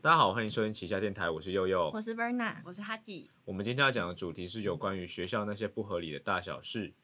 [0.00, 1.90] 大家好，欢迎收听旗下电台，我是佑佑。
[1.92, 3.28] 我是 Verna，我是哈吉。
[3.44, 6.94] 我们今天要讲的主题是有关于学校那些不合理的大小事。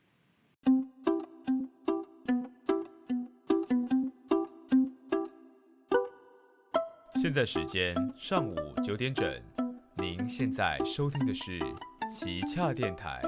[7.16, 9.42] 现在时间上午九点整，
[9.96, 11.58] 您现在收听的是
[12.08, 13.20] 旗下电台。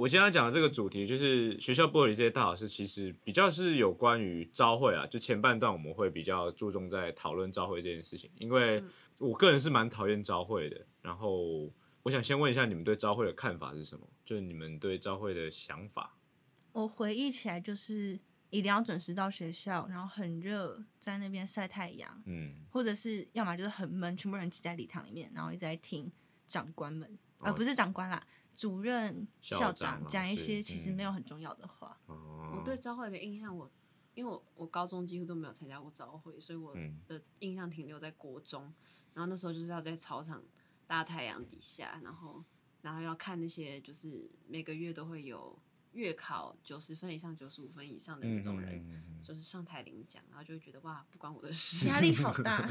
[0.00, 5.06] 我今天要讲的这个主题就是学校不合理这些大小事，其实比较是有关于招会啊。
[5.06, 8.82] 就前半段我们会比较注重在讨论招会这件事情，因为
[9.18, 10.86] 我个人是蛮讨厌招会的。
[11.02, 11.70] 然后
[12.02, 14.08] 我想先问一下你们对招会的看法是什么？
[14.24, 16.16] 就是你们对招会的想法。
[16.72, 26.10] 我回忆起来就是一定要准时到学校，然后很热，在那边晒太阳，嗯，或者是要么就是很闷，全部人挤在礼堂里面，然后一直在听
[26.46, 28.26] 长官们，呃，哦不是长官啦，
[28.60, 31.98] 主任、校校长讲一些其实嗯没有很重要的话。
[32.04, 33.70] 哦，我对朝会的印象，我
[34.12, 38.70] 因为我我高中几乎都没有参加过朝会，所以我嗯的印象停留在国中。
[39.14, 40.42] 然后那时候就是要在操场
[40.86, 42.44] 大太阳底下，然后
[42.82, 45.58] 然后要看那些就是每个月都会有
[45.92, 51.88] 月考九十分以上、九十五分以上的那种人，就是上台领奖，然后就会觉得哇，不关我的 事。
[51.88, 52.70] 压力好大，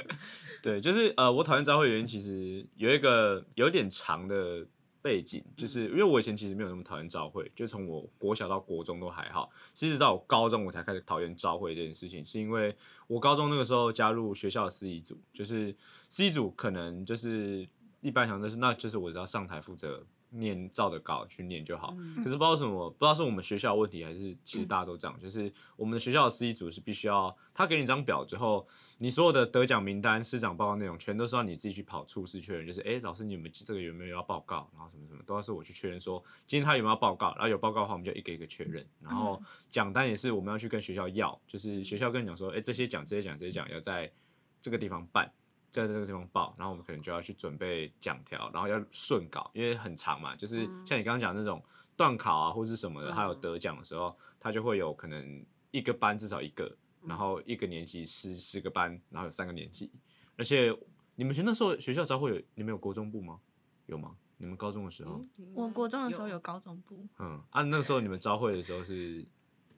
[0.62, 4.66] 对，就是呃，我讨厌招会的原因其实有一个有点长的
[5.06, 12.74] 背景，就是因为我以前其实没有那么讨厌朝会，就从我国小到国中都还好，其实到我高中我才开始讨厌朝会这件事情，是因为
[13.06, 15.72] 我高中那个时候加入学校的司仪组，就是
[16.08, 17.64] 司仪组可能就是
[18.00, 20.04] 一般想的是那就是我只要上台负责。
[20.30, 28.66] 念照的稿去念就好，可是不知道为什么，不知道是我们学校的问题，还是其实大家都这样，就是我们的学校的司仪组是必须要，他给你一张表之后，
[28.98, 44.12] 你所有的得奖名单、师长报告内容，全都是要你自己去跑处室确认，就是哎、诶老师你有没有这个有没有要报告，然后什么什么都要是我去确认说今天他有没有要报告，然后有报告的话我们就一个一个确认，然后奖单也是我们要去跟学校要，就是学校跟你讲说，哎、这些奖、这些奖、这些奖要在
[44.60, 45.32] 这个地方办。
[45.70, 51.62] 在这个地方报，然后我们可能就要去准备讲条，然后要顺稿，因为很长嘛，就是像你刚刚讲的那种
[51.96, 59.90] 段考啊或者是什么的，嗯还有得奖的时候，他就会有可能一个班至少一个，然后一个年级十十个班，然后有三个年级，
[60.36, 60.74] 而且
[61.14, 63.40] 你们学那时候学校招会有你们有国中部吗？
[63.86, 64.16] 有吗？
[64.38, 69.24] 你们高中的时候，嗯我国中的时候有高中部，嗯，啊，那个时候你们 招会的时候是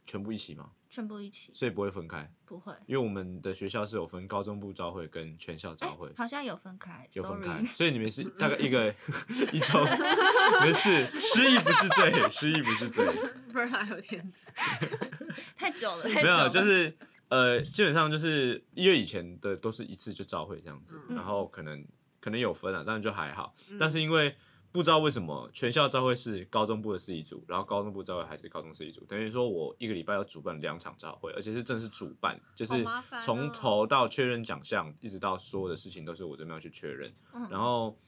[0.09, 0.71] 全部一起吗？
[0.89, 2.73] 全部一起，所以不会分开，不会。
[2.87, 6.11] 因为我们的学校是有分高中部招会跟全校招会。
[6.17, 8.89] 好像有分开有分开，所以你们是大概一个
[9.53, 9.85] 一周，
[10.63, 13.05] 没事，失忆不是罪，失忆不是罪，
[13.53, 14.33] 不有点
[15.55, 16.97] 太久了，太没有，就是
[17.29, 21.17] 呃，基本上就是因为以前的都是一次就召会这样子，嗯。
[21.17, 21.87] 然后可能
[22.19, 24.35] 可能有分啊，但是就还好，但是因为
[24.79, 32.87] 不知道为什么全校招会是高中部的司仪组，然后高中部招会还是高中司仪组，等于说我一个礼拜要主办两场招会，而且是正式主办，就是
[33.25, 37.99] 从头到确认奖项，一直到所有的事情都是我这边要去确认，嗯然后。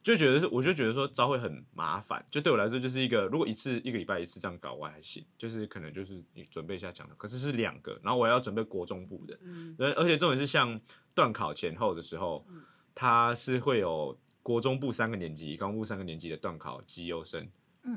[0.00, 10.80] 就觉得是，我就觉得说招会很麻烦，就对我来说就是一个，如果一次一个礼拜一次这样搞我还行，就是可能就是你准备一下讲的，可是是两个，然后我还要准备国中部的，嗯而而且重点是像
[11.14, 12.46] 段考前后的时候，
[12.94, 14.16] 它是会有
[14.48, 17.46] 国中部三个年级、高中部三个年级的段考绩优生，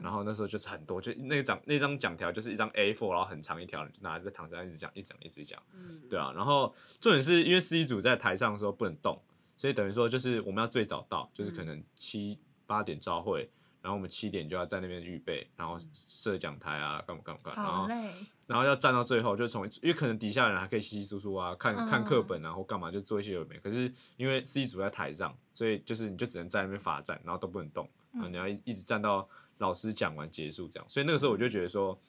[0.03, 6.01] 然后那时候就是很多，就那个奖那张奖条就是一张 A4，然后很长一条，就拿着在躺着一直讲，一直讲，一直讲，嗯。
[6.09, 9.17] 对啊，然后重点是因为司仪组在台上的时候不能动，
[9.55, 13.49] 所以等于说就是我们要最早到，就是可能七八点召会，
[13.81, 18.13] 然后我们七点就要在那边预备，然后设讲台啊，干嘛干嘛干嘛，然后
[18.47, 23.57] 然后要站到最后，就从因为可能底下人还可以稀稀疏疏啊，看嗯看课本啊或干嘛，就做一些有没。
[23.57, 29.27] 可是因为 C 组在台上，所以就是你就只能在那边罚站，然后都不能动，然后你要一一直站到
[29.57, 30.85] 老师讲完结束这样。
[30.87, 31.99] 所以那个时候我就觉得说，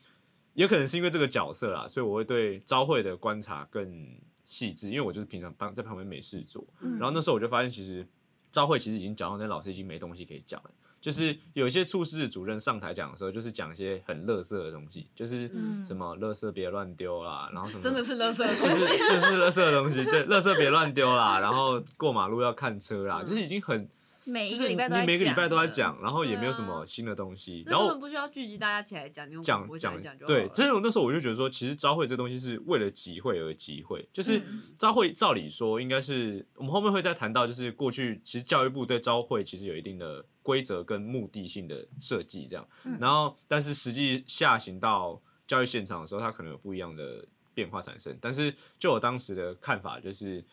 [0.52, 6.62] 也可能是因为这个角色啦，所以我会对招会的观察更细致，因为我就是平常帮在旁边没事做。
[6.80, 8.06] 然后那时候我就发现，其实
[8.50, 10.70] 招会其实已经讲到那老师已经没东西可以讲了。
[11.02, 15.84] 就是有一些处室主任上台讲的时候，就是讲一些很垃圾的东西，就是嗯。
[15.84, 18.98] 什么垃圾别乱丢啦，然后什么真的是垃圾的就是东西。
[18.98, 23.88] 就是垃圾的东西，对， 垃圾别乱丢啦，然后过马路要看车啦，就是已经很，
[24.26, 34.62] 每就是你一个礼拜都在每个礼拜都在讲讲，然后也没有什么新的东西，那然后根本不需要聚集大家起来讲，你用讲讲讲就对，所以我那时候我就觉得说，其实招会这东西是为了集会而集会，就是嗯。
[34.78, 42.68] 招会照理说应该是我们后面会再谈到，就是过去其实教育部对招会其实有一定的规则跟目的性的设计这样，
[43.00, 47.24] 然后但是实际下行到教育现场的时候，它可能有不一样的
[47.54, 50.44] 变化产生，但是就我当时的看法就是。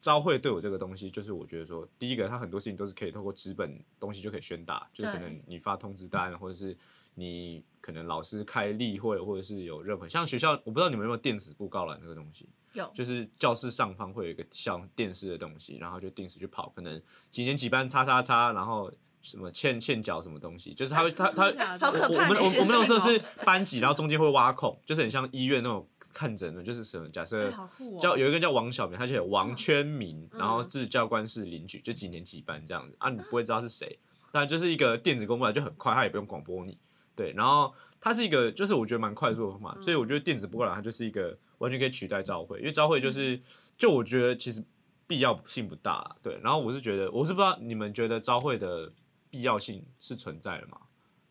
[0.00, 6.76] 招会对我这个东西，就是我觉得说，第一个，它很多事情都是可以透过纸本东西就可以宣达，就是可能你发通知单，或者是
[7.16, 12.88] 你可能老师开例会，或者是有任何像学校，我不知道你们有没有电子布告栏这个东西，有。
[12.94, 18.92] 就是教室上方会有一个像电视的东西，然后就定时去跑，可能几年几班叉叉叉，然后
[19.28, 21.44] 什么欠欠缴什么东西，就是他会他他
[21.90, 27.52] 我我们我我们那个时候是班级，然后中间会挖空，就是很像医院那种看诊的，就是什么假设
[28.00, 32.96] 叫有一个叫王小明，他就有王圈明，嗯然后至教官室领取，就几年几班这样子。
[32.98, 33.98] 啊，你不会知道是谁，
[34.32, 36.78] 但就是一个电子公布栏就很快，他也不用广播你，
[37.14, 43.40] 对，然后它是一个就是我觉得蛮快速的方法，嗯所以我觉得电子播栏它就是一个完全可以取代朝会，因为朝会嗯就是
[43.76, 44.64] 就我觉得其实
[45.06, 48.92] 必要性不大，对，然后我是觉得我是不知道你们觉得朝会的
[49.30, 50.80] 必要性是存在的吗？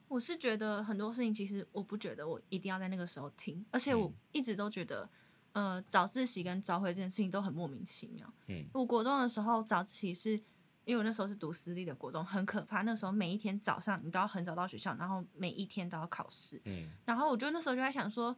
[0.08, 5.10] 我是觉得很多事情，其实我不觉得我一定要在那个时候听，而且我一直都觉得，
[5.52, 8.34] 呃，早自习跟朝会这件事情都很莫名其妙。
[8.48, 10.32] 嗯，我国中的时候早自习是，
[10.86, 12.84] 因为我那时候是读私立的国中，很可怕。
[12.84, 16.62] 那时候每一天早上你都要很早到学校，然后每一天都要考试。
[16.64, 18.34] 嗯然后我就那时候就在想说，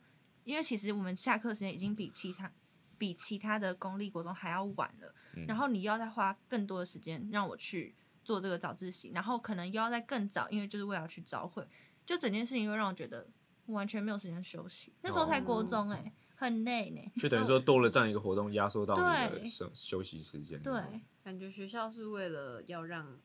[0.46, 2.52] 因为其实我们下课时间已经比其他
[2.98, 11.68] 比其他的公立国中还要晚了，嗯然后你又要再花更多的时间让我去做这个早自习，然后可能又要再更早，因为就是为了要去早会，
[12.06, 13.28] 就整件事情又让我觉得
[13.66, 14.94] 我完全没有时间休息。
[15.02, 17.12] 那时候才国中哎、很累呢。
[17.18, 20.62] 就等于说多了这样一个活动，压缩到你的对休休息时间。
[20.62, 23.20] 对，感觉学校是为了要让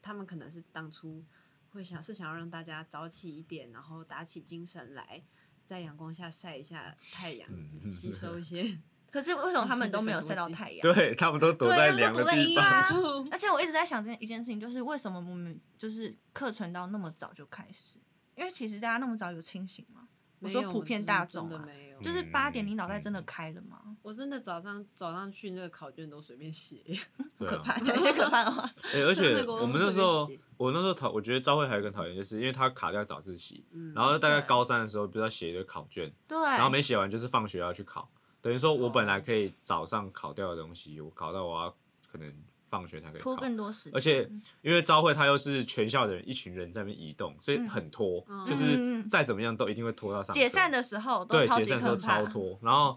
[0.00, 1.24] 他们可能是当初
[1.70, 5.22] 会想是想要让大家早起一点，然后打起精神来，
[5.64, 8.78] 在阳光下晒一下太阳，嗯吸收一些。
[9.16, 10.80] 可是为什么他们都没有晒到太阳？
[10.82, 12.64] 对他们都躲在凉的地方。
[12.64, 12.84] 啊。
[13.32, 17.98] 而且我一直在想这一件事情，就是为什么我们就是课程到那么早就开始？
[18.34, 20.02] 因为其实大家那么早有清醒吗？
[20.40, 22.00] 我说普遍大众啊真的，没有。
[22.02, 23.80] 就是嗯八点，你脑袋真的开了吗？
[24.02, 26.76] 我真的早上早上去那个考卷都随便写，
[27.40, 28.70] 可怕，讲一些可怕的话。
[28.92, 38.06] 欸 而且我们那时候我那时候讨，我觉得朝会还有一个讨厌，就是因为他卡掉早自习，嗯然后大概高三的时候，不是要写一个考卷，对，然后没写完就是放学要去考，
[38.46, 41.76] 等于说我本来可以早上考掉的东西，我考到我要
[42.08, 42.32] 可能
[42.70, 43.42] 放学才可以拖考。
[43.42, 44.30] 更多时间，而且
[44.62, 50.40] 因为朝会它又是全校的人一群人在那边移动，所以嗯很拖，嗯就是再怎么样都一定会拖到上课。
[50.40, 52.30] 解散的时候都对，超级解散的时候可怕超。
[52.30, 52.96] 拖，然后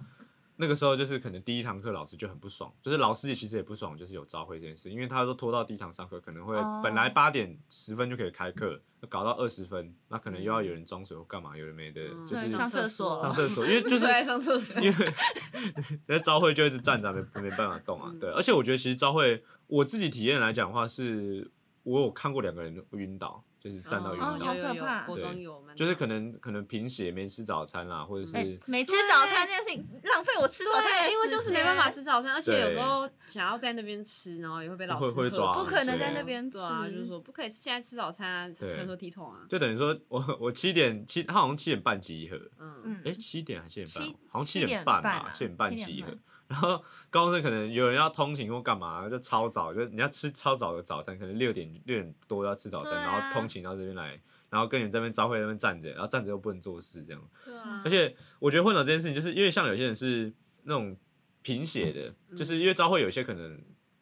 [0.62, 8.78] 那个时候就是可能第一堂课老师就很不爽，就是老师也其实也不爽，就是有朝会这件事，因为他都拖到第一堂上课，可能会哦本来八点十分就可以开课，
[9.08, 14.84] 搞到二十分，那可能又要有人装水或干嘛，有人没的，嗯就是上厕所上厕所，因为就是 最爱上厕所。
[14.84, 15.14] 因为
[16.08, 18.10] 那朝会就一直站着，没没办法动啊。
[18.12, 21.50] 嗯对，而且我觉得其实朝会我自己体验来讲的话，是
[21.90, 39.46] 我有看过两个人晕倒，就是站到晕哦倒，好可怕国中对有蛮就是可能可能贫血没吃早餐啦，或者是、哎，没吃早餐这件事情浪费我吃早餐的对，因为就是没办法时吃早餐，而且有时候想要在那边吃，然后也会被老师呵会会抓不可能在那边对啊，吃就是说不可以现在吃早餐啊，对成何体统啊？
[39.50, 44.08] 就等于说我我七点七，他好像七点半集合，嗯，嗯哎、七点还是七点七半？
[44.30, 46.20] 好像七点半吧七点半七点集合半。
[46.52, 53.04] 然后高中生可能有人要通勤或干嘛，就超早，就你要吃超早的早餐，可能六点六点多要吃早餐，啊。
[53.04, 54.20] 然后通勤到这边来，
[54.50, 57.22] 然后跟你们这边朝会那边站着，然后站着又不能做事这样。
[57.46, 57.84] 对啊。
[57.86, 60.98] 而，且我觉得混淆这件事情，就是因为像有些人是那种
[61.44, 63.62] 贫血的，就是因为朝会有些可能，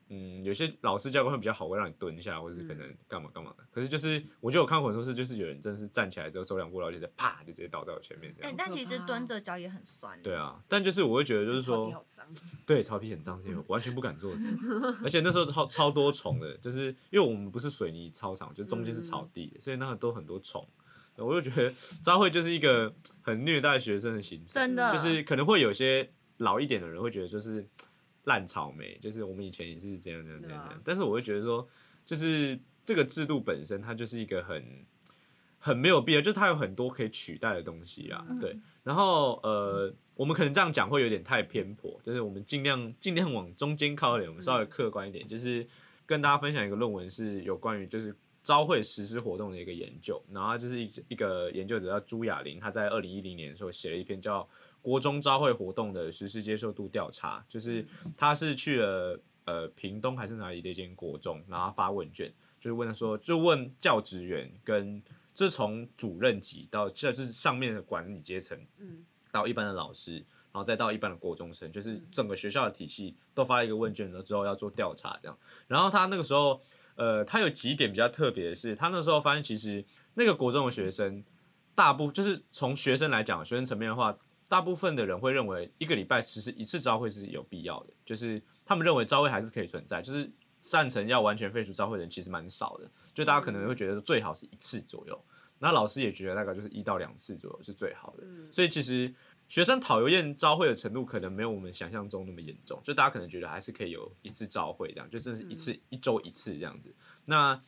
[0.09, 3.63] 嗯，有些老师教官会比较好，会让你蹲下，或者是可能干嘛干嘛的。
[3.71, 10.21] 可是就是我就有看过很多次，就是有人真的是站起来之后走两步，然后就在啪就直接倒在我前面这样。，哎但其实蹲着脚也很酸。
[10.21, 11.92] 对，啊，但就是我会觉得就是说
[12.66, 14.40] 对，草皮很脏，是因为我完全不敢做的，
[15.04, 20.66] 而且那时候超超多虫的，就是因为我们不是水泥操场，就中间是草地的，所以那个都很多虫。
[21.18, 21.73] 我就觉得
[22.04, 27.68] 招会就是一个很虐待学生的行程，真的就是可能会有些老一点的人会觉得就是
[28.28, 31.68] 烂草莓，就是我们以前也是这样这样这样但是我会觉得说，
[32.06, 34.64] 就是这个制度本身它就是一个很
[35.57, 38.40] 很没有必要，就是它有很多可以取代的东西啊，嗯。
[38.40, 38.57] 对。
[38.84, 45.68] 然后呃，我们可能这样讲会有点太偏颇，就是我们尽量尽量往中间靠一点，我们稍微客观一点，就是
[46.06, 54.42] 跟大家分享一个论文，是有关于就是招会实施活动的一个研究，然后就是一一个研究者叫朱雅玲，他在二零一零年的时候写了一篇叫
[54.81, 65.02] 《国中招会活动的实施接受度调查》，就是他是去了呃屏东还是哪里的一间国中，然后发问卷，就是问他说，就问教职员跟
[65.34, 70.16] 这从主任级到这就是上面的管理阶层，嗯，到一般的老师，
[70.52, 75.38] 然后再到一般的国中生，就是整个学校的体系都发一个问卷了之后要做调查这样。
[75.68, 76.60] 然后他那个时候，
[76.96, 81.24] 呃，他有几点比较特别的是，他那时候发现其实那个国中的学生，
[81.76, 90.30] 大部就是从学生来讲，学生层面的话，大部分的人会认为一个礼拜其实一次招会是有必要的，就是他们认为招会还是可以存在，就是
[90.61, 95.19] 赞成要完全废除招会的人其实蛮少的，就大家可能会觉得最好是一次左右。
[95.59, 98.23] 那老师也觉得大概就是一到两次左右是最好的。
[98.23, 99.13] 嗯所以其实
[99.47, 106.94] 学生讨厌招会的程度可能没有我们想象中那么严重，就大家可能觉得还是可以有一次招会这样，就真是一次、一周一次这样子。
[107.25, 107.59] 那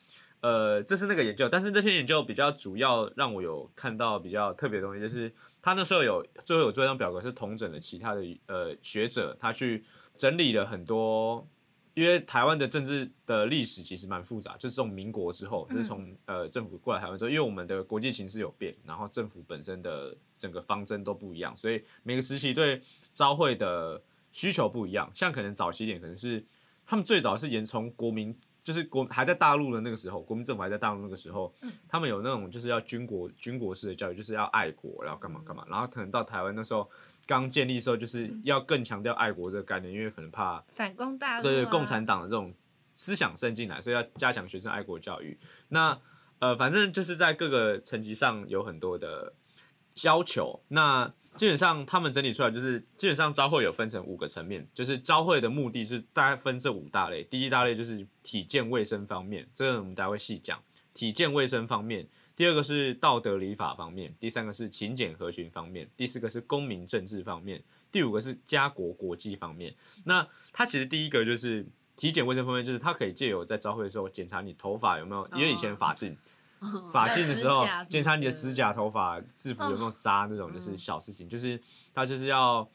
[0.41, 9.83] 呃，这是那个研究，但是这篇研究比较主要让我有看到比较特别的东西，就是他那时候有最后有做一张表格是同整的其他的呃学者，他去
[10.17, 11.47] 整理了很多。
[11.95, 24.01] 因为台湾的政治的历史其实蛮复杂，就是从民国之后，就是从呃政府过来台湾之后，因为我们的国际形势有变，然后政府本身的整个方针都不一样，所以每个时期对招会的
[24.31, 25.11] 需求不一样。
[25.13, 26.41] 像可能早期一点，可能是
[26.85, 31.53] 他们最早是沿从国民，就是国还在大陆的那个时候，国民政府还在大陆那个时候，
[31.87, 36.89] 他们有那种就是要军国军国式的教育，就是要爱国，然后干嘛干嘛，然后可能到台湾那时候
[37.25, 42.53] 刚建立的时候，就是要更强调爱国这个概念，因为可能怕反攻大陆、啊，对对，共产党的这种
[42.93, 45.37] 思想渗进来，所以要加强学生爱国教育。
[45.69, 45.97] 那
[46.39, 49.33] 呃，反正就是在各个层级上有很多的
[50.03, 50.61] 要求。
[50.69, 57.23] 那基本上他们整理出来就是，基本上招会有分成五个层面，就是招会的目的是大概分这五大类。
[57.23, 60.61] 第一大类就是体健卫生方面，这个我们待会细讲。
[60.93, 62.05] 体健卫生方面，
[62.35, 69.73] 第二个是道德礼法方面，第三个是勤俭合群方面，第四个是公民政治方面，第五个是家国国际方面。
[70.03, 71.65] 那它其实第一个就是
[71.95, 76.17] 体检卫生方面，就是它可以借由在招会的时候检查你头发有没有，因为以前发镜。
[76.91, 81.27] 发镜的时候检查你的的指甲、头发、制服有没有扎那种，就是小事情。
[81.27, 81.59] 就是
[81.93, 82.67] 他就是要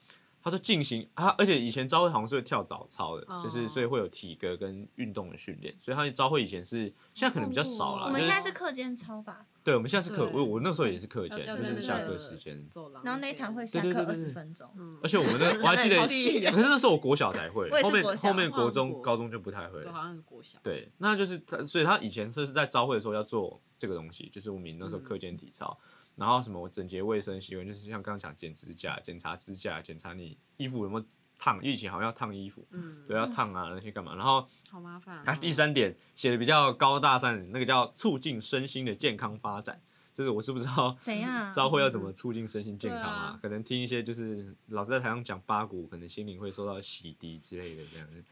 [0.44, 5.74] 他说进行他，而且以前招会好像是会跳早操的，就是哦所以会有体格跟运动的训练。
[5.80, 8.06] 所以他招会以前是现在可能比较少了。
[8.06, 10.34] 我们就是现在是课间操吧，对，我们现在是课，对。
[10.34, 12.62] 我我那时候也是课间，要就是下课时间。
[12.68, 14.24] 走廊，然后那一堂会下课二对对对对。
[14.26, 14.98] 十分钟，嗯。
[15.02, 19.80] 而且我们那 我还记得，好细可是那时候我国小才会我也，是后面后面国中、高中就不太会。
[19.80, 19.92] 对，了。
[19.94, 25.78] 好像是国小，对，那就是他，所以他以前就是在招会的时候要做这个东西，就是我们那时候嗯课间体操，
[26.16, 31.04] 然后什么整洁卫生习惯，就是像刚刚讲剪指甲、检查指甲、检查你衣服有没有
[31.38, 35.22] 烫，因为以前好像要烫衣服，嗯，对，要烫啊那些干嘛，然后好麻烦哦。
[35.26, 39.80] 啊第三点写的比较高大上，那个叫促进身心的健康发展，
[40.12, 41.52] 这个我是不知道怎样？
[41.52, 43.38] 招会要怎么促进身心健康啊？
[43.42, 48.24] 可能听一些就是老师在台上讲八股，可能心灵会受到洗涤之类的这样子。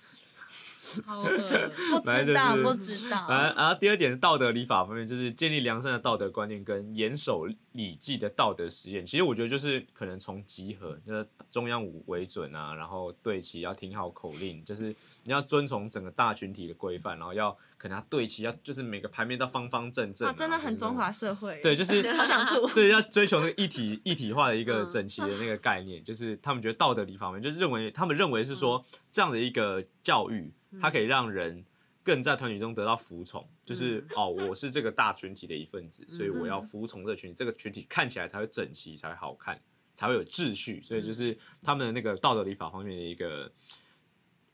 [1.06, 3.26] 好恶，不知道，不知道。
[3.28, 9.06] 然后，然后第二点是道德礼法方面，就是建立良善的道德观念跟严守礼记的道德实验。
[9.06, 21.60] 其实我觉得就是可能从集合，就是中央五为准啊，然后对齐要听好口令，就是你要遵从整个大群体的规范，然后要可能要对齐，要就是每个牌面都方方正正、啊，真的很中华社会。
[21.62, 22.66] 对，就是好想吐。
[22.74, 31.64] 对，要追求那个一体一体化的一个嗯整齐的那个概念，就是他们觉得道德礼法方面，就是认为他们认为是说这样的一个教育，它可以让人
[32.02, 39.60] 更在团体中得到服从，就是 哦，我是这个大群体的一份子，所以我要服从这个群体，这个群体看起来才会整齐，才会好看，
[39.94, 43.50] 才会有秩序，所以就是他们的那个道德礼法方面的一个。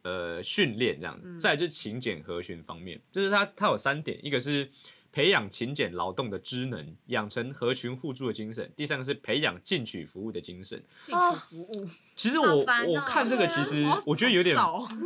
[0.03, 4.71] 呃，训练这样，再来就是勤俭和弦方面，就是它它有三点，一个是
[5.11, 10.83] 培养勤俭劳动的知能，养成合群互助的精神；第三个是培养进取服务的精神。
[11.03, 14.57] 进取服务，其实我、我看这个，其实我觉得有点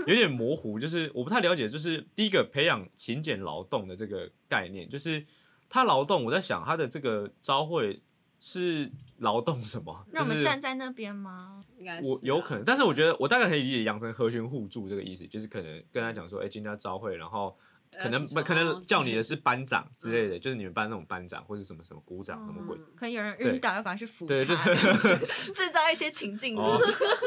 [0.07, 5.25] 有点模糊，就是我不太了解，就是第一个培养勤俭劳动的这个概念，就是
[5.71, 8.03] 他劳动，我在想他的这个招会
[8.41, 10.05] 是劳动什么？
[10.13, 11.65] 就是让我们站在那边吗？
[12.03, 17.57] 我有可能，但是我觉得我大概可以理解养成合群互助这个意思，就是可能跟他讲说，哎、今天要招会，然后
[18.01, 24.77] 可能可能叫你的是班长之类嗯的，就是你们班那种班长或者什么什么股长什么鬼，可能有人晕倒，要赶快去扶对，就是
[25.53, 26.57] 制造一些情境。
[26.57, 26.79] 哦，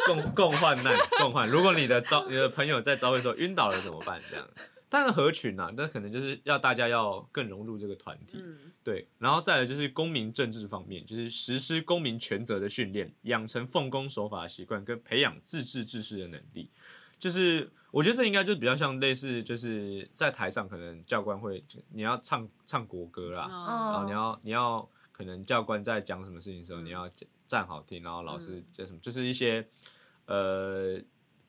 [0.07, 1.47] 共共患难，共患。
[1.47, 4.19] 如果你的招你的朋友在招会的时候晕倒了怎么办？
[4.29, 4.49] 这样，
[4.89, 8.39] 当然合群啊，但可能就是要大家要更融入这个团体。
[8.41, 16.71] 嗯，对，然后再来就是公民政治方面，就是实施公民权责的训练，养成奉公守法的习惯，跟培养自治治世的能力。
[17.17, 27.09] 就是我觉得这应该就比较像类似，就是在台上可能教官会你要唱唱国歌啦，然哦，后你要你要可能教官在讲什么事情的时候，你要
[27.47, 29.67] 站好听，然后老师这什么，就是一些
[30.25, 30.99] 呃。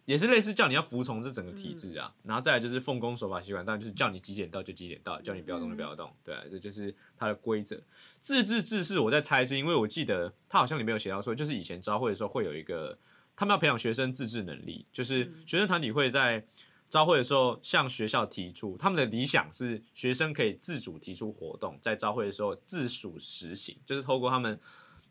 [0.07, 7.77] 也是类似叫你要服从这整个体制啊，然后再来就是奉公守法习惯，当然就是叫你几点到就几点到，叫你不要动就不要动，对啊，这就是它的规则。
[8.21, 12.97] 自治治世，我在猜是因为我记得他好像里面有写到说，就是以前招会的时候会有一个，
[13.37, 16.45] 他们要培养学生自治能力，就是学生团体会在
[16.89, 24.59] 招会的时候向学校提出他们的理想是学生可以自主提出活动，在招会的时候自主实行，就是透过他们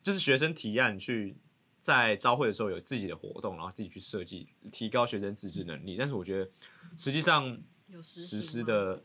[0.01, 1.35] 就是学生提案去
[1.81, 5.97] 在招会的时候有自己的活动，然后自己去设计，提高学生自治能力。
[5.97, 6.49] 但是我觉得
[6.97, 9.03] 实际上有实施的，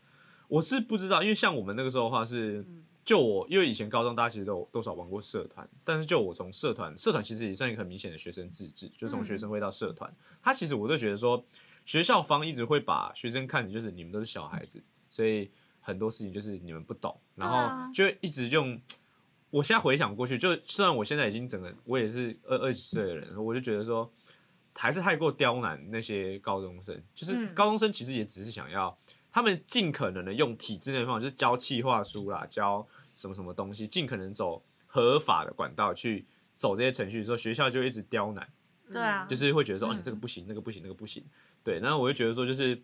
[0.48, 2.64] 我是不知道，因为像我们那个时候的话是，
[3.10, 10.08] 就我因为以前高中大家其实都有多少玩过社团，但是就我从社团，社团其实也算一个很明显的学生自治，就从学生会到社团，
[10.40, 11.44] 他其实我都觉得说，
[11.84, 15.50] 学校方一直会把学生看成就是你们都是小孩子，所以
[15.80, 18.80] 很多事情就是你们不懂，然后就一直用。
[19.50, 24.08] 我现在回想过去，就虽然我现在已经整个我也是二二十几岁的人，我就觉得说，
[24.72, 27.02] 还是太过刁难那些高中生。
[27.12, 28.96] 就是嗯高中生其实也只是想要，
[29.32, 32.86] 他们尽可能的用体制内的方法，就是教企划书啦，教
[33.20, 38.48] 什么什么东西，尽可能走合法的管道去走这些程序的时候，学校就一直刁难。
[38.90, 41.22] 对啊，就是会觉得说，哦，嗯你这个不行，那个不行，那个不行。
[41.62, 42.80] 对，然后我就觉得说，就是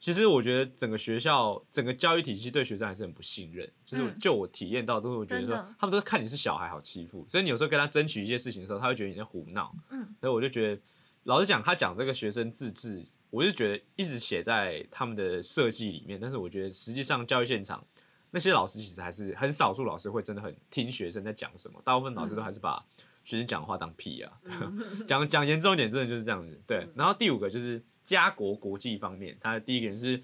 [0.00, 3.70] 其实我觉得整个学校整个教育体系对学生还是很不信任。
[3.84, 9.72] 就是嗯就我体验到，都会觉得说他们都是看你是小孩好欺负，所以你有时候跟他争取一些事情的时候，他会觉得你在胡闹。
[9.90, 10.82] 嗯，所以我就觉得，
[11.24, 17.86] 老实讲，他讲这个学生自治，我就觉得一直写在他们的设计里面，但是我觉得实际上教育现场。
[18.34, 22.84] 那些老师其实还是很少数老师会真的很听学生在讲什么，大部分老师都还是把
[23.22, 24.32] 学生讲的话当屁啊，
[25.06, 26.60] 讲讲严重一点，真的就是这样子。
[26.66, 30.20] 对，然后第五个就是家国国际方面，他的第一个人是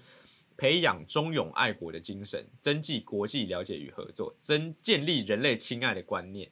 [0.57, 6.51] 培养忠勇爱国的精神，增进国际了解与合作，增建立人类亲爱的观念，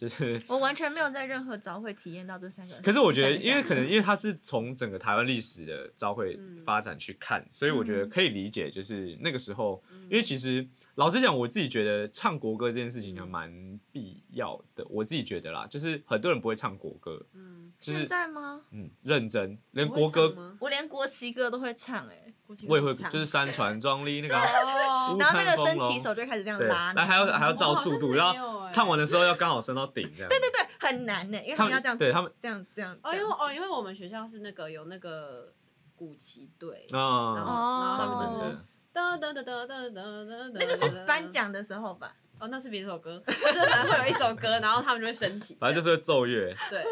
[0.00, 0.40] 就是。
[0.48, 2.74] 我完全没有在任何早会体验到这三个。
[2.80, 14.84] 可是我觉得，因为可能因为他是从整个台湾历史的朝会嗯发展去看，所以我觉得嗯可以理解，就是那个时候，因为其实老实讲，我自己觉得唱国歌这件事情还蛮必要的。
[14.88, 18.62] 我自己觉得啦，就是很多人不会唱国歌，嗯，就是现在吗？
[18.72, 20.56] 嗯认真，连国歌？
[20.60, 22.32] 我连国旗歌都会唱哎、
[22.68, 30.28] 我也会，就是山川壮丽那个然后那个升旗手就开始这样，拉，然后还要还要照速度，然后唱完的时候要刚好升到顶这样。
[30.28, 32.96] 对对对，很难呢、因为他们要这样子，对他们这样这样。
[33.02, 35.52] 哦，因为哦，因为我们学校是那个有那个
[35.96, 38.58] 古旗队，然啊，然后他们对对就是
[38.92, 42.14] 哒哒哒哒哒哒哒，那个是颁奖的时候吧？
[42.38, 46.56] 哦，那是别一首歌，就是反正会有一首歌，然后他们就会升起，反正就是会奏乐。
[46.70, 46.82] 对，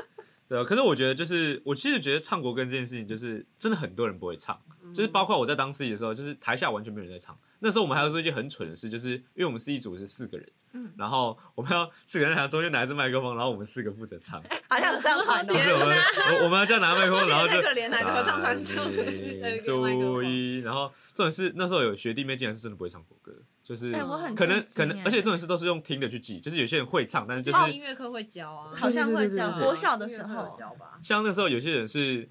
[0.46, 4.60] 对啊，可是我觉得就是，我其实觉得唱国歌这件事情，就是真的很多人不会唱，
[4.94, 7.38] 就是包括我在当司仪的时候，就是台下完全没有人在唱。
[7.60, 15.52] 那时候我们还要做一件很蠢的事，就是因为我们司仪组是四个人，嗯然后我们要四个人在中间拿一支麦克风，然后我们四个负责唱，好像上团哦。
[15.52, 15.96] 不是我们
[16.38, 23.32] 我我们要这样拿麦克风，然后就太可怜了合唱团就是有一个麦克风注意，然后这种是那时候有学弟妹竟然是真的不会唱国歌，
[23.64, 23.90] 就是
[24.36, 32.28] 可能可能而且这种事都是用听的去记，就是有些人会唱，但是就就是是音乐课会教啊，好像会教对对对对对国小的时候，教吧，像那时候有些人是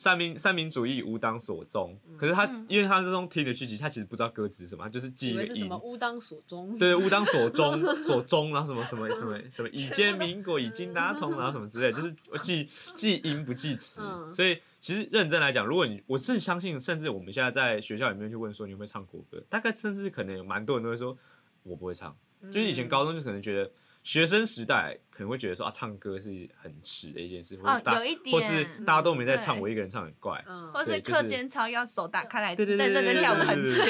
[0.00, 5.76] 三民三民主义无党所宗，可是他、嗯因为他这种听的剧集，他其实不知道歌词是什么，他就是记一个音什么。
[5.84, 12.10] 乌当所宗，对，吾当所宗， 所宗，然后什么什么什么什么， 以建民国，以经大同，然后什么之类，就是
[12.42, 14.00] 记记音不记词。
[14.02, 21.14] 嗯所以其实认真来讲，如果你我是相信，甚至我们现在在学校里面去问说你有没有唱国歌，大概甚至可能有蛮多人都会说
[21.62, 22.16] 我不会唱。
[22.44, 23.70] 就是以前高中就可能觉得
[24.02, 30.42] 学生时代可能会觉得说啊，唱歌是很耻的一件事，或大有一点或是大家都没在唱，对我一个人唱很怪。
[30.48, 33.84] 嗯，或是课间操要手打开来，对对对对对跳舞对对对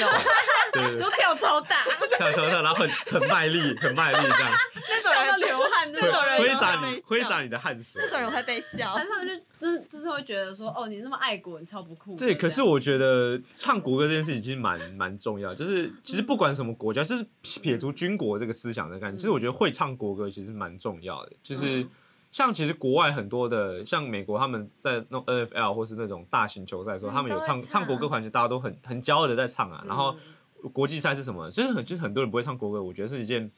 [0.75, 1.77] 很久，都跳超大，
[2.17, 4.51] 跳超大，然后很很卖力，很卖力这样，
[4.89, 8.01] 那种人跳到流汗这挥种人挥都洒你挥洒你的汗水。
[8.03, 9.05] 那种人会被笑但。
[9.05, 12.17] 是他们就就是就是会觉得说，哦，你那么爱国，你超不酷的。
[12.17, 21.33] 对，可是我觉得唱国歌这件事情其实蛮蛮重要，就是其实不管什么国家，就是撇除军国这个思想的概念，其实我觉得会唱国歌其实蛮重要的。
[21.43, 21.87] 就是
[22.31, 29.83] 像其实国外很多的，像美国他们在那种 NFL 或是那种大型球赛的时候，嗯他们有唱都会唱唱国歌环节，大家都很很骄傲的在唱啊。
[29.87, 30.15] 然后
[30.63, 31.49] 嗯国际赛是什么？
[31.49, 33.49] 就是很就是很多人不会唱国歌，我觉得是一件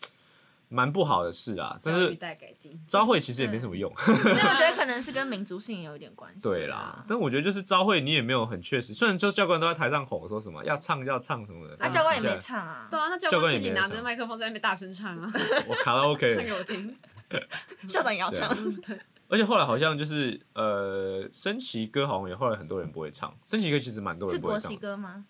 [0.69, 1.77] 蛮不好的事啊。
[1.83, 2.71] 但教育是待改进。
[2.87, 3.91] 招会其实也没什么用。
[4.07, 6.41] 那我觉得可能是跟民族性也有一点关系。
[6.41, 12.97] 对啦，，但我觉得就是招会你也没有很确实，虽然就教官都在台上吼说什么要唱要唱什么的，那教官也没唱啊对。
[12.99, 15.29] 啊，那教教官官自己拿着麦克风在那边大声唱啊，
[15.67, 16.95] 我卡拉 OK，唱给我听。
[17.87, 25.25] 校长也要唱，嗯，对，而且后来好像就是呃升旗歌好像也后来很多人不会唱，升旗歌其实蛮多人不会唱国旗，歌吗？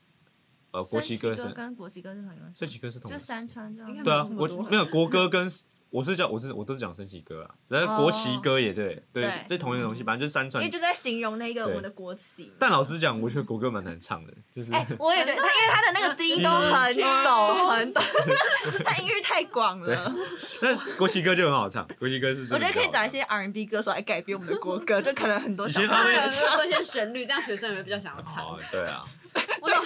[0.71, 4.03] 呃国旗歌是跟国旗歌是同一个，升旗歌是同就山川这样。
[4.03, 5.47] 对啊国没有国歌跟
[5.93, 10.71] 我是叫我是我都是讲升旗歌啊，然后国旗歌也对对对，这同一个东西，反正就是山川因为。
[10.73, 12.51] 就在形容那个我对们的国旗。
[12.57, 18.01] 但老实讲，我觉得国歌蛮难唱的，就是哎，我也觉得他，因为他的那个低音都很陡很陡，
[18.83, 20.11] 他音域太广了。
[20.59, 28.43] 但国旗歌就很好唱，国旗歌是真的我觉得可以找一些 R&B 歌手来改编我们的国歌，就可能很多小以前他们朋友有有多一些旋律，这样学生也会比较想要唱。
[28.43, 29.05] 哦，对啊，
[29.61, 29.77] 我脑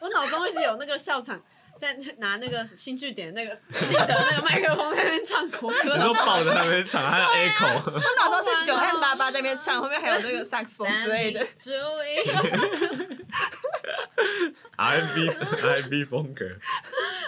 [0.00, 1.40] 我脑中一直有那个笑场
[1.82, 11.44] 在拿那个新据点那个立着那个麦克风在那边唱国歌你，说抱着那边唱，还有 echo，我脑都是九零八八在那边唱，后面还有那个萨克斯风之类的。
[11.58, 11.74] 注意
[14.76, 16.44] ，R&B R&B 风格。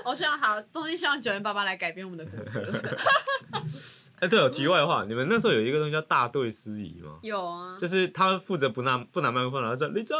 [0.04, 2.72] 我希望好，衷心希望九零八八来改变我们的国歌。
[4.24, 7.18] 哎，对了，题外话，你们那时候有一个东西叫大队司仪吗？
[7.22, 10.16] 有啊，就是他负责不拿不拿麦克风，然后说立正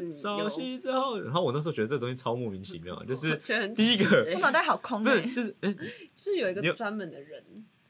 [0.00, 3.36] 嗯稍息之后，然后我那时候觉得这个东西超莫名其妙，就是
[3.76, 5.54] 第一个我脑袋好空哎、不是就是
[6.16, 7.44] 是有一个专门的人，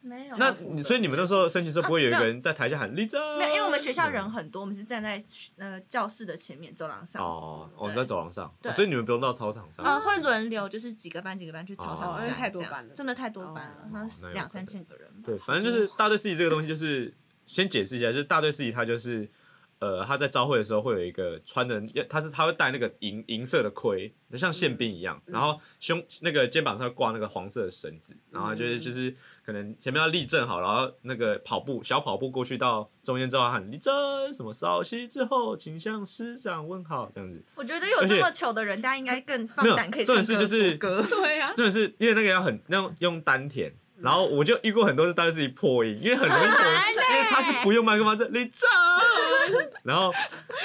[0.09, 0.37] 没有。
[0.39, 3.21] 那你所以你们那时候升旗时候不会有一个人在台下喊立正？
[3.39, 5.23] 没有，因为我们学校人很多，我们是站在
[5.59, 7.23] 呃教室的前面走廊上。
[7.23, 9.85] 哦，哦，对在走廊上，所以你们不用到操场上。
[9.85, 15.09] 呃，会轮流，就是几个班几个班去操哦场上，因为太多班了真的太多班了两三千个人。
[15.23, 17.15] 对，反正就是大队司仪这个东西，就是
[17.47, 19.31] 先解释一下，就是大队司仪他就是。
[19.81, 29.15] 呃，他在招会的时候会有一个穿的，他是他会戴那个银银色的盔，就像宪兵一样，然后胸那个肩膀上挂那个黄色的绳子，然后就是就是
[29.47, 37.41] 可能前面要立正好，然后那个跑步小跑步过去到中间之后喊立正，什么稍息之后，请向师长问好这样子。
[37.55, 41.03] 我觉得有这么糗的人，大家应该更放胆可以重唱歌点是就是歌。
[41.09, 46.77] 对啊，真的是因为那个要很用用丹田，然后我就遇过很多是单自己破音，因为很容易破音，
[47.13, 48.69] 因为他是不用麦克风，这立正，
[49.83, 50.13] 然后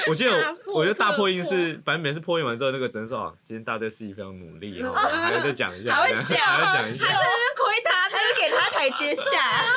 [0.08, 9.24] 我记得大破我我觉得大破音是，反正每次破音完之后，那个诊说啊，今天大队司仪非常努力哦， 还要再讲一下，还会笑还要讲一下还在，那边亏他，他就给他台阶下。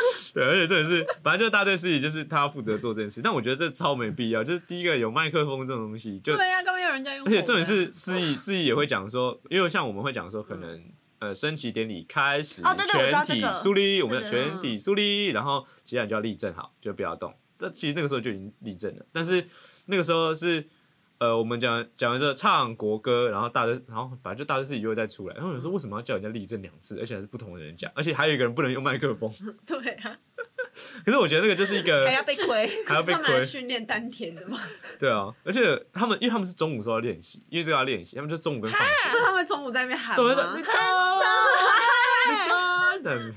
[0.35, 7.27] 对，而且真的是，反正就是大队司仪就是他要负责做这件事，但我觉得这超没必要，就是第一个有麦克风这种东西，就对啊，干嘛要人家用？
[7.27, 10.79] 而且重点是司仪，司仪也会讲说，因为像我们会讲说，可能、
[11.19, 13.53] 呃升旗典礼开始，全体这个。
[13.55, 17.35] 肃立，我们对对全体肃立，然后接下来就要立正好，就不要动。
[17.59, 19.47] 那其实那个时候就已经立正了，但是
[19.87, 20.63] 那个时候是
[21.19, 29.33] 呃，我们讲讲完之后唱国歌，然后大家，然后反正就大队司仪就会再出来，然后有时候为什么要叫人家立正两次，而且还是不同的人讲，而且还有一个人不能用麦克风。
[29.65, 30.19] 对啊，
[31.05, 34.59] 可是我觉得这个就是一个 还要被亏，还要被亏，训练丹田的嘛，
[34.99, 39.11] 对啊，而且他们因为他们是中午时候要练习，因为这个要练习，他们就中午跟放学。
[39.11, 40.71] 所以他们中午在那边喊走吗的，你走，
[42.29, 42.55] 你走
[43.03, 43.33] 的。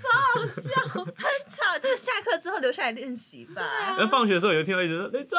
[1.47, 1.63] 操！
[1.82, 3.62] 这个下课之后留下来练习吧。
[3.97, 5.38] 然后放学的时候，有听到一直说你走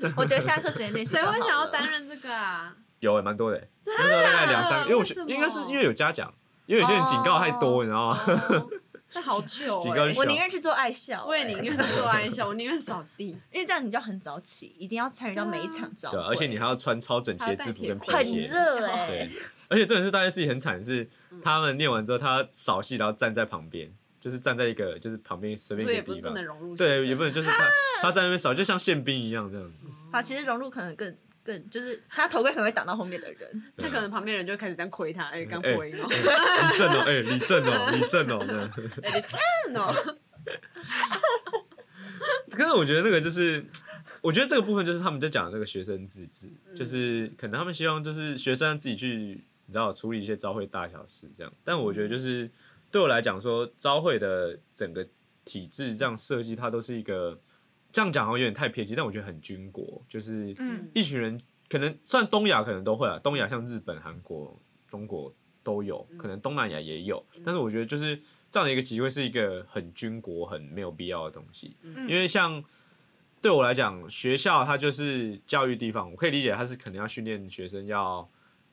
[0.00, 0.12] 的。
[0.16, 1.12] 我觉得下课时间练习。
[1.16, 2.74] 谁会想要担任这个啊？
[3.00, 6.32] 有欸蛮多的欸，那时候大概两三个，因为我学为什么应该是因为有嘉奖，
[6.66, 8.18] 因为有些人警告太多，你知道吗？
[9.08, 13.28] 哦那好久哎几个小我宁愿去做爱校，我也宁愿去做爱校，我宁愿扫地。
[13.50, 16.26] 因为这样你就很早起，一定要参与到每一场招对，会。
[16.26, 18.46] 而且你还要穿超整齐的制服跟皮很鞋。
[18.46, 19.30] 热哎、对，
[19.68, 21.08] 而且这件事大家事情很惨，是
[21.42, 23.90] 他们念完之后，他扫戏，然后站在旁边，
[24.20, 27.66] 就是站在一个就是旁边随便所以也不一个地方能，融入学对，也不能就是 他
[28.02, 29.86] 他在那边扫，就像宪兵一样这样子。
[30.12, 31.16] 好，其实融入可能更
[31.48, 33.62] 更就是他头盔可能会挡到后面的人。
[33.78, 36.12] 他可能旁边人就会开始这样亏他，哎，刚哎破音哦，哎
[36.68, 38.70] 李正哦，哎，李正哦，李正哦，这样。
[39.02, 39.94] 哎，你真哦，
[42.52, 43.64] 可是我觉得那个就是，
[44.20, 51.50] 我觉得这个部分就是他们在讲的那个学生自治，嗯就是可能他们希望就是学生自己去，你知道处理一些招会大小事这样。
[51.64, 52.50] 但我觉得就是
[52.90, 55.06] 对我来讲说，招会的整个
[55.46, 57.40] 体制这样设计，它都是一个
[57.90, 60.88] 这样讲好像有点太偏激，但我觉得很军国，就是嗯。
[60.94, 68.20] 一群人可能算东亚可能都会啊，东亚像日本、韩国、中国都有，可能东南亚也有，但是我觉得就是
[68.50, 72.62] 这样的一个集会是一个很军国、很没有必要的东西，因为像
[73.40, 78.28] 对我来讲，学校它就是教育地方，我可以理解它是可能要训练学生要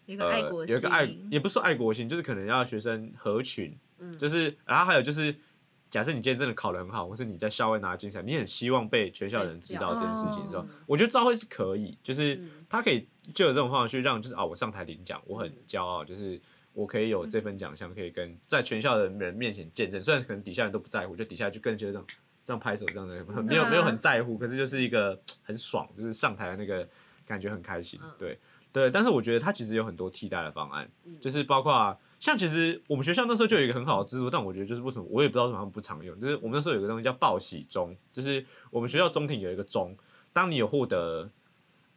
[0.05, 4.17] 有一个爱呃有一个爱，也不是说爱国心，就是可能要学生合群，嗯。
[4.17, 5.33] 就是然后还有就是。
[5.89, 16.41] 假设你今天真的考得很好，或是你在校外拿金奖，你很希望被全校的人知道这件事情的时候哦，我觉得招会是可以，就是他可以就有这种方法去让，就是啊，我上台领奖，我很骄傲，就是
[16.73, 20.01] 我可以有这份奖项，可以跟在全校的人面前见证。
[20.01, 22.07] 虽然可能底下人都不在乎，就底下就更觉得这样
[22.43, 26.85] 这样拍手这样的，很没有没有很在乎，可是就是一个很爽，就是上台的那个
[27.25, 28.37] 感觉很开心，对
[28.73, 28.91] 对。
[28.91, 30.89] 但是我觉得他其实有很多替代的方案，
[31.21, 31.97] 就是包括。
[32.25, 39.95] 像其实我们学校那时候就有一个很好的制度，但我觉得就是为什么我也不知道为什么他们不常用，就是我们那时候有个东西叫报喜钟，就是我们学校中庭有一个钟，
[40.33, 41.29] 当你有获得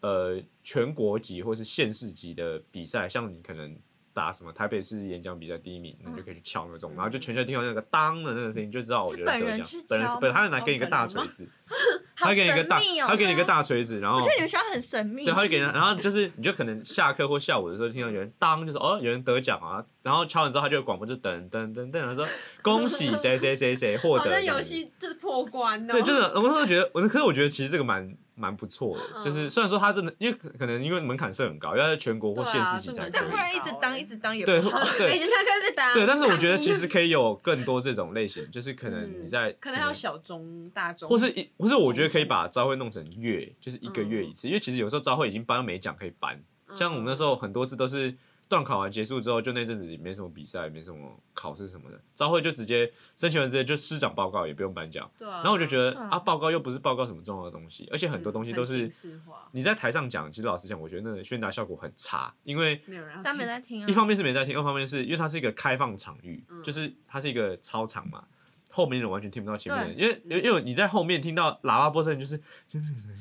[0.00, 3.74] 呃全国级或是县市级的比赛，像你可能
[4.18, 10.08] 打什么台北市演讲比赛第一名，那你就可以去敲那种，然后就全校听到那个当的那个声音，就知道我觉得得奖本人。
[10.20, 11.48] 本他会拿给你一个大锤子，
[12.18, 15.24] 好他会给你一个大，哦他会给你一个大锤子，然后我觉得你们学校很神秘。
[15.24, 22.26] 对，他会给人， 然后就是你就可能下课或下午的时候听到有人当，就是哦有人得奖啊，然后敲完之后他就有广播就噔噔噔噔，然后说
[22.62, 25.92] 恭喜谁谁谁谁获得游戏就是破关哦。
[25.92, 33.48] 对，真的，我那时候觉得，我可是我觉得其实这个蛮蛮不错的，嗯就是虽然说他真的，因为可可能因为门槛是很高，要在全国或县市级才可对啊但不然。
[33.54, 34.60] 一直当一直当也对。
[34.98, 35.34] 对一直在
[35.74, 35.94] 当。
[35.94, 46.40] 对，但是我觉得其实可以有更多这种类型，就是可能你在嗯可能还有小中、大中，或是一，或是我觉得可以把招会弄成月，就是一个月一次，因为其实有时候招会已经搬到没奖可以搬，
[46.74, 48.14] 像我们那时候很多次都是
[48.48, 50.98] 段考完结束之后，就那阵子也没什么比赛，没什么
[51.34, 55.08] 考试什么的，招会就直接申请完直接就师长报告，也不用颁奖。
[55.18, 55.36] 对啊。
[55.36, 63.92] 然后我就觉得啊啊，报告又不是报告什么重要的东西，而且很多东西都是形式化你在台上讲，其实老实讲，我觉得那个宣达效果很差，因为没有人要他没在听啊一。
[63.98, 68.22] 方面是没在听，二方面是因为它是一个开放场域，嗯就是它是一个操场嘛，
[68.70, 72.40] 后面人完全听不到前面人，因为因为你在后面听到喇叭波声，就是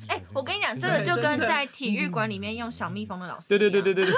[0.06, 4.14] 哎、我跟你讲，这个就跟在体育馆里面用小蜜蜂的老师，对对对对，对对，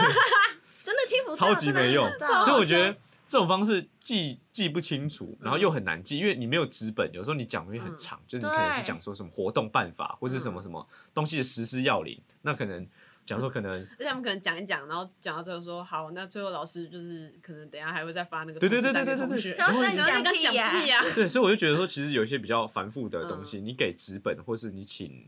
[0.91, 2.09] 真的听不到，超级没用。
[2.45, 2.93] 所以我觉得
[3.29, 12.85] 这种方式记记不清楚，然后又很难记，因为你没有纸本，有时候你讲东西很长，就是你可能是讲说什么活动办法，或是什么什么东西的实施要领，那可能
[13.25, 23.47] 讲说可能 而且他们可能讲一讲，然后讲到最后说好，那最后老师就是可能等下还会再发那个对对对对对对同学，然后然后再讲然后那个讲屁呀、屁呀， 对，所以我就觉得说，其实有一些比较繁复的东嗯。
[23.47, 25.27] 西，你给纸本，或是你请，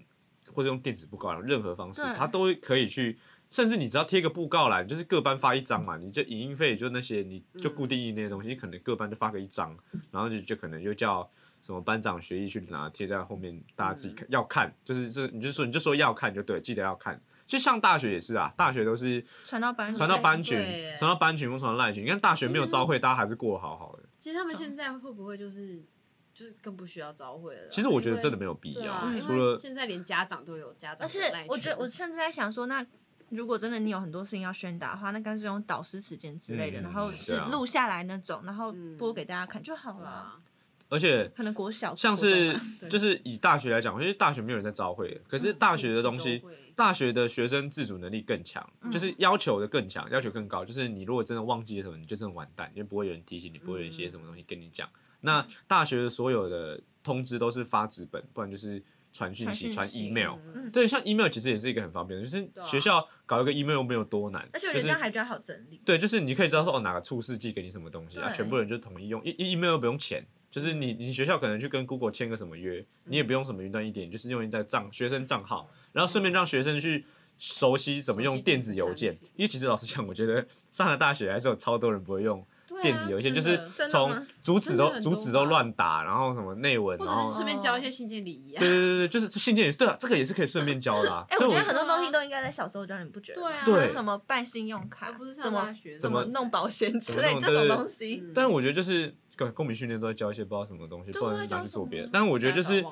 [0.53, 2.15] 或者用电子布告栏，任何方式，对。
[2.17, 3.17] 它都可以去。
[3.53, 9.77] 甚至你只要贴个布告栏，就是各班发一张嘛，你就影印费就那些，你就固定印那些东西，你可能各班就发个一张，
[10.11, 11.29] 然后就就可能就叫
[11.61, 17.21] 什么班长学艺去拿贴在后面，大家自己看、要看，就是这你就说你就说要看就对，记得要看。
[17.47, 20.59] 就像大学也是啊，大学都是传到班传到班群
[20.99, 22.03] 传到班群或传到赖群。
[22.03, 24.05] 你看大学没有招会，大家还是过得好好的。
[24.17, 25.85] 其实他们现在会不会就是
[26.33, 27.69] 就是更不需要招会了啊？
[27.71, 32.87] 其实我觉得真的没有有必要，啊，除了因为现在连家长都有家长而且我觉得，我甚至在想说，那
[33.33, 40.09] 如果真的你有很多事情要宣达的话，那干脆用导师时间之类的，嗯然后对啊是录下来那种，然后嗯播给大家看就好了。
[40.09, 40.41] 啊，
[40.89, 42.55] 而且可能国小像是
[42.91, 46.43] 就是以大学来讲，因为大学没有人在招会，可是大学的东西
[46.75, 50.65] 大学的学生自主能力更强，嗯就是要求的更强，要求更高。
[50.65, 54.89] 就是你如果真的忘记了什么，你就真的完蛋，因为不会有人提醒你，不会有人写什么东西跟你讲。
[55.21, 60.39] 那大学的所有的通知都是发纸本，不然就是传讯息、传 email。
[60.55, 60.71] 嗯。
[60.71, 65.81] 对，像 email 其实也是一个很方便的，就是学校搞一个 email 没有多难，而且我觉得就是这样还比较好整理。
[65.85, 77.05] 对，就是你可以知道说哦哪个处室寄给你什么东西啊，全部人就统一用，一 email 不用钱，就是你你学校可能去跟 Google 签个什么约，你也不用什么云端一点，就是用一在账学生账号，然后顺便让学生去
[77.37, 82.45] 熟悉怎么用电子邮件因为其实老实讲，我觉得上了大学还是有超多人不会用
[82.83, 88.69] 电子邮件，就是从主旨都主旨都乱打，然后什么内文，或然后者顺便教一些信件礼仪啊对。
[88.69, 91.25] 对对对，就是信件也是对啊，这个也是可以顺便教的啊。
[91.31, 93.51] 哎、所以我觉得很多东西都应该在小时候教，你不觉得吗？
[93.65, 98.23] 对啊什么办信用卡，不是上怎么大学怎么弄保险之类这种对对东西。
[98.25, 102.11] 嗯但是我觉得就是公公民训练都在教一些不知道什么东西，对不然是拿去做别的。
[102.13, 102.85] 但是我觉得就是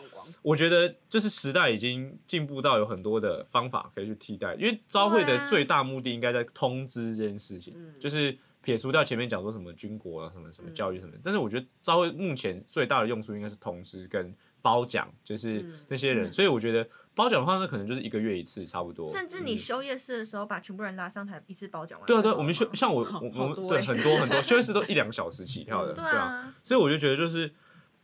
[0.42, 16.32] 我觉得就是时代已经进步到有很多的方法可以去替代，因为招会的最大目的应该在通知这件事情，嗯就是撇除掉前面讲说什么军国啊、什么什么教育什么，但是我觉得招会目前最大的用处应该是通知跟褒奖，就是嗯那些人，嗯。
[16.32, 22.06] 所以我觉得褒奖的话，那可能就是一个月一次差不多，甚至你嗯休夜市的时候，把全部人拉上台，一次褒奖完。
[22.06, 27.50] 对啊对啊，我们休像我我我们对很多很多休息室都一两个小时起跳的，对对啊，啊，所以我就觉得就是，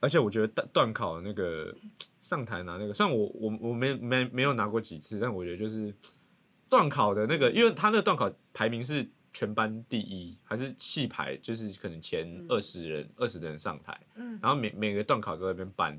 [0.01, 1.75] 而且我觉得段段考那个
[2.21, 5.95] 上台拿那个，虽然我我我没没没有拿过几次，但我觉得就是
[6.71, 9.07] 段考的那个，因为他那个段考排名是
[9.37, 12.47] 全班第一，还是戏排，就是可能前嗯。
[12.49, 15.91] 二十人二十、的人上台，嗯，然后每每个段考都在那边搬。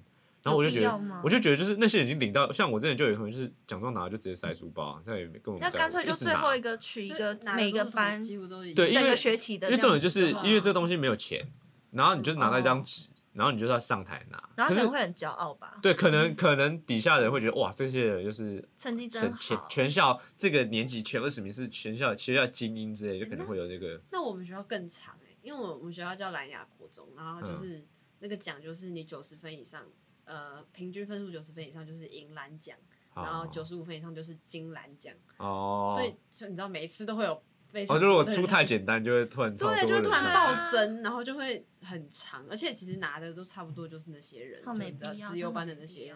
[0.41, 11.45] 然后我就觉得我就觉得就是那些人已经领到，像我之前就有同学就是奖状拿了就直接塞书包，那也没根本不在乎那干脆就最后一个取一个每个班几乎都一对因个学期的因为重点就是因为这东西没有钱，
[11.91, 19.67] 然后你就是拿到一张纸，然后你就是要上台拿，可是然后可能会很骄傲吧，对，可能可能底下人会觉得哇，这些人就是成绩真全全好。
[19.69, 27.86] 全校这个年级前二十名是全校学校精英之类，就可能会有这个那我们学校更长哎、因为我我们学校叫蓝雅国中，然后嗯就是、
[28.19, 29.86] 那个奖就是你九十分以上，
[30.26, 32.76] 呃，平均分数九十分以上就是银蓝奖，
[33.15, 46.15] 然后九十五分以上就是金蓝奖，哦，所以就你知道每一次都会有非常哦，就如果出太简单，就会突然超对，就会突然暴增，然后就会很长，而且其实拿的都差不多，就是那些人，好没就你知道必要，资优真没必班的那些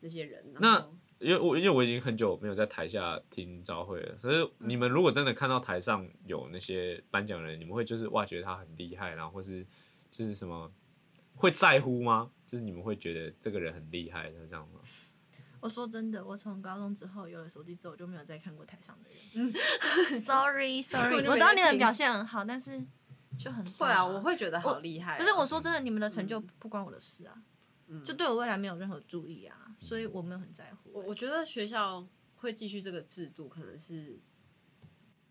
[0.00, 0.44] 那些人。
[0.60, 0.88] 那
[1.18, 9.64] 因为我因为我已经很久没有在台下听招会了，所以你们如果真的看到台上有那些颁奖人，你们会就是哇觉得他很厉害，然后或是
[10.10, 10.72] 就是什么
[11.36, 12.30] 会在乎吗？
[12.46, 14.80] 就是你们会觉得这个人很厉害，是这样吗？
[15.62, 19.52] 我说真的，我从高中之后有了手机之后，我就没有再看过台上的人。
[20.20, 22.84] Sorry 根 Sorry，本就没我知道你们表现很好，但是
[23.38, 25.18] 就很会啊，我会觉得好厉害啊。
[25.18, 27.40] 不是我说真的，你们的成就不关我的事啊，
[27.86, 28.02] 嗯。
[28.02, 30.90] 就对我未来没有任何注意啊，所以我没有很在乎。
[30.92, 34.18] 我我觉得学校会继续这个制度，可能是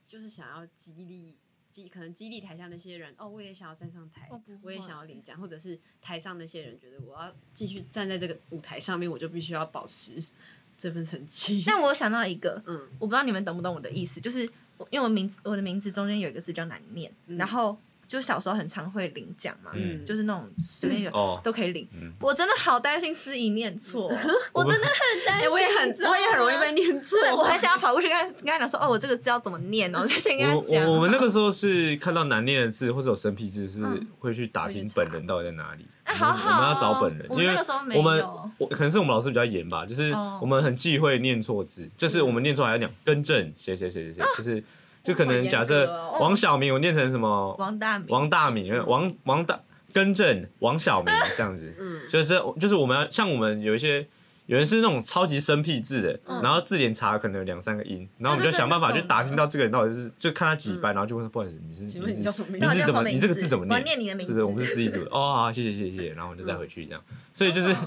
[0.06, 1.38] 就是想要激励
[1.72, 4.30] 激，可能激励台下那些人哦，我也想要站上台，
[4.62, 10.22] 我也想要领奖，或者是台上那些人觉得我要继续站在这个舞台上面，我就必须要保持
[10.78, 11.64] 这份成绩。
[11.66, 14.44] 但我有想到一个，嗯我不知道你们懂不懂我的意思，就是
[14.90, 17.78] 因为我名字我的名字中间有一个字叫难念，然后
[18.12, 21.88] 就小时候很常会领奖嘛，嗯就是那种随便一个哦都可以领。
[21.94, 24.12] 嗯我真的好担心司仪念错，
[24.52, 25.50] 我真的很担哎、心。
[25.50, 30.84] 我也很我也很容易被念错，我还想要跑过去跟他跟他讲说，哦，我这个字要怎么念哦，就先跟他我讲。
[30.86, 35.86] 我我们那 个时候是看到难念的字或者有生僻字，是嗯会去打听本人到底在哪里。
[36.04, 38.26] 哎，我们好好哦，我们要找本人，我们因为那个时候没我们。
[38.58, 44.62] 我可能是我们老师比较严吧，就是哦我们很忌讳念错字，就是我们念错还要讲更正谁谁谁谁谁，就是
[45.04, 47.56] 就可能假设王小明我念成什么？
[47.58, 49.60] 王大明，王大明，王王大
[49.94, 52.02] 更正王小明 这样子，嗯。
[52.10, 54.06] 就是 就是我们要像我们有一些
[54.48, 62.68] 有人是那种超级生僻字的，然后字典查可能有两三个音，然后我们就想办法去打听到这个人到底是，就看他几班，然后就问他不好意思，你是请问你字叫什么名字？
[62.68, 63.04] 名字怎么？
[63.10, 64.34] 你这个字字怎么我念你的名字。
[64.34, 65.10] 对对，我们是失忆组的。
[65.12, 66.14] 哦，好，谢谢谢谢。
[66.14, 67.02] 然后我就再回去这样。
[67.34, 67.78] 所以就是，哦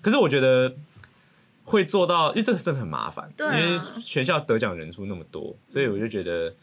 [0.00, 0.72] 可是我觉得
[1.72, 6.54] 会做到，因为这个真的很麻烦，对啊因为全校得奖人数那么多，所以我就觉得，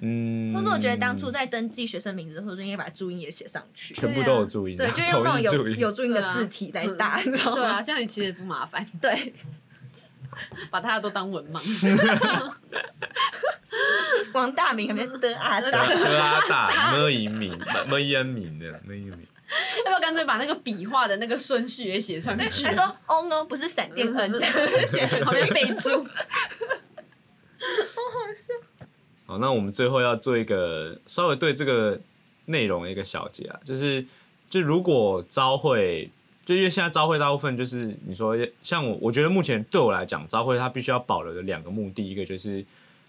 [0.00, 3.92] 嗯，或是我觉得当初在登记学生名字的时候，就应该把注音也写上去。
[3.92, 5.74] 全部都有注音，对， 就用统那种一注音。
[5.78, 7.54] 有有注音的字体来打，你知道吗？
[7.56, 9.34] 对啊，这样你其实也不麻烦， 对，
[10.70, 11.60] 把大家都当文盲。
[14.32, 17.54] 王大明还没得啊德大，德阿大么银敏
[17.88, 19.26] 么烟敏的么银敏，
[19.84, 22.62] 要不要干脆把那个笔画的那个顺序也写上去？
[22.62, 24.30] 他说哦呢，不是闪电恩，
[24.86, 25.90] 写很旁边备注。
[25.90, 26.06] 好
[27.58, 28.86] 好笑。
[29.26, 32.00] 好，那我们最后要做一个稍微对这个
[32.46, 34.04] 内容的一个小结啊，就是
[34.50, 36.10] 就如果招会，
[36.44, 42.64] 就因为现在招会大部分就是你说像我，我觉得目前对我来讲，招会它必须要保留的两个目的，一个就是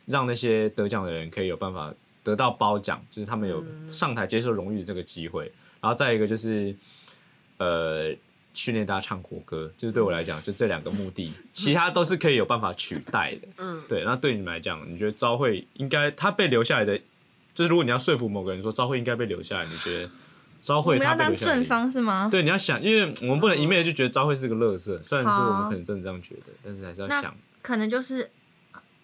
[0.05, 1.91] 让那些得奖的人可以有办法
[2.23, 5.51] 得到褒奖，就是他们有上台接受荣誉的这个机会，
[5.83, 6.75] 然后再一个就是
[7.59, 8.15] 呃。
[8.55, 13.47] 训练大家唱国歌，就是对我来讲，就这两个目的，其他都是可以有办法取代的。
[13.57, 16.95] 嗯，对，那对你们来讲，你觉得招会应该他被留下来的，
[17.55, 20.11] 就是如果你要说服某个人说招会应该被留下来，你觉得
[20.61, 21.35] 朝我会他们要当？
[21.35, 22.29] 正方是吗？
[22.29, 28.29] 对，你要想，因为我们不能一昧的就觉得招会是个乐色，虽然说我们可能真的这样觉得，但是还是要想，可能就是，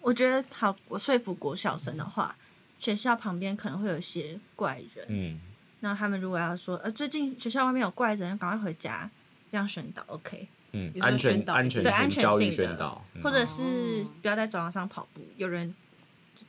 [0.00, 2.36] 我觉得好，我说服国小生的话，
[2.78, 5.40] 学校旁边可能会有一些怪人，嗯，
[5.80, 9.10] 那他们如果要说，呃，最近学校外面有怪人，赶快回家，
[9.50, 15.74] 这样宣导 OK，嗯安全宣导安全对安全性教育性的宣导，嗯或者是不要在走廊上跑步，有人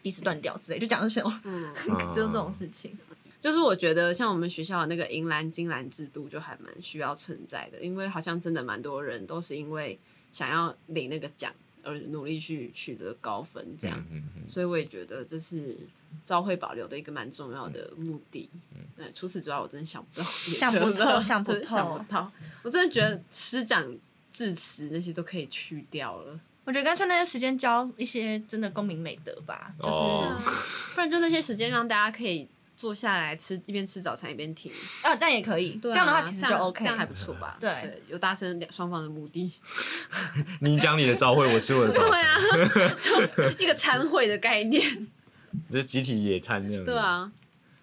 [0.01, 1.73] 鼻子断掉之类，就讲这种，嗯，
[2.13, 2.97] 就这种事情。
[3.39, 9.97] 就是我觉得像我们学校的那个银蓝金蓝制度就还蛮需要存在的，因为好像真的蛮多人都是因为
[10.31, 11.51] 想要领那个奖
[11.83, 13.97] 而努力去取得高分这样。
[14.11, 15.77] 嗯嗯嗯所以我也觉得这是
[16.23, 18.49] 招会保留的一个蛮重要的目的。
[18.97, 20.25] 嗯，除此之外，我真的想不到
[20.57, 22.31] 想不透想不真想透不到。
[22.63, 23.97] 我真的觉得师长
[24.31, 30.41] 致辞那些都可以去掉了，我觉得干脆那些时间教一些真的公民美德吧，就是、哦
[30.93, 32.47] 不然就那些时间让大家可以
[32.81, 34.71] 坐下来吃，一边吃早餐一边听。
[35.03, 37.55] 啊，但也可以，对啊这样的话其实就 OK，这样还不错吧？
[37.61, 39.51] 对有达成两双方的目的。
[40.61, 45.07] 你讲你的朝会，我吃我的早对，啊，就一个餐会的概念。
[45.69, 46.91] 就是集体野餐这样子。
[46.91, 47.31] 对啊，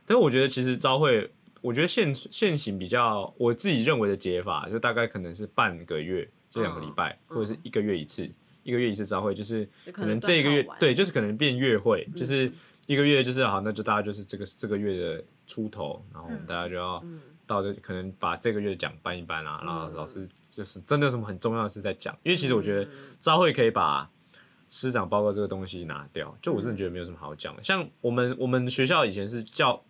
[0.04, 1.30] 但是我觉得其实朝会，
[1.60, 8.28] 我觉得现现行比较我自己认为的解法，就大概可能是半个月这两个礼拜，嗯或者是一个月一次，
[8.64, 12.50] 一个月一次朝会，就是可能能这一个月对，就是可能变月会，就是
[12.88, 17.00] 一个月就是好，那就大家就是这个这个月的出头，然后我们大家就要
[17.46, 24.10] 到这可能把这个月的奖颁一颁啊，然后老师就是真的有什么很重要的事在讲，因为其实我觉得朝会可以把。
[24.70, 27.64] 师长报告这个东西拿掉，就我真的觉得没有什么好讲的。
[27.64, 29.82] 像我们我们学校以前是教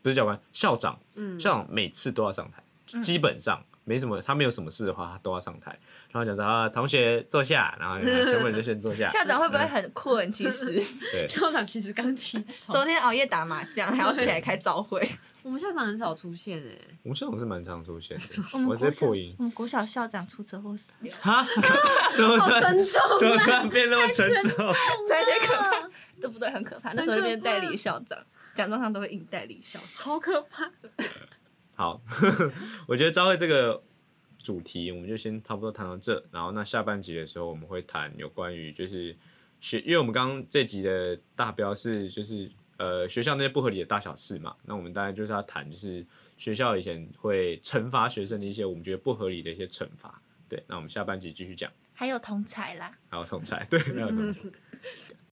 [0.00, 5.70] 不是教官，校长，嗯校长每次都要上台，基本上没什么，他没有什么事的话，他都要上台，
[6.10, 9.08] 然后讲说啊，同学坐下，然后全部人就先坐下。
[9.14, 10.30] 校长会不会很困？
[10.32, 10.74] 其实
[11.12, 15.08] 对， 校长其实刚起床昨，天熬夜打麻将，还要起来开早会。
[15.44, 19.32] 我们校长很少出现哎、我们校长是蛮常出现的，我们破音。
[19.38, 21.46] 我们国小校长出车祸死掉，哈，
[22.16, 24.50] 怎么突然沉重怎么突然变那么沉重？
[25.06, 25.88] 这些可怕，
[26.20, 26.50] 对不对？
[26.50, 26.92] 很可怕。
[26.94, 28.18] 那时候就变代理校长，
[28.56, 29.88] 奖状上都会印代理校长。
[29.94, 30.68] 好可怕。
[31.76, 32.00] 好，
[32.88, 33.82] 我觉得朝会这个
[34.38, 36.22] 主题，我们就先差不多谈到这。
[36.32, 39.14] 然后那下半集的时候，我们会谈有关于就是
[39.60, 44.56] 学，因为我们刚刚这集的大标是就是呃学校那些不合理的大小事嘛。
[44.64, 46.04] 那我们大概就是要谈就是
[46.38, 50.18] 学校以前会惩罚学生的一些我们觉得不合理的一些惩罚。
[50.48, 51.70] 对，那我们下半集继续讲。
[51.92, 54.48] 还有同才啦，还有同才，对，还有同才。